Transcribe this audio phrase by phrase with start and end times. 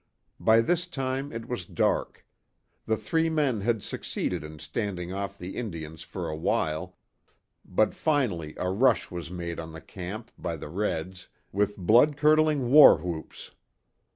[0.39, 2.25] By this time it was dark.
[2.85, 6.97] The three men had succeeded in standing off the Indians for awhile,
[7.63, 12.71] but finally a rush was made on the camp, by the reds, with blood curdling
[12.71, 13.51] war whoops.